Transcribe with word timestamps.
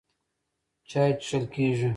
چای 0.89 1.11
څښل 1.21 1.43
کېږي. 1.53 1.89